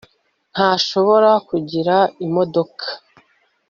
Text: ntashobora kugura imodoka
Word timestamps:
ntashobora 0.53 1.29
kugura 1.47 1.97
imodoka 2.25 2.85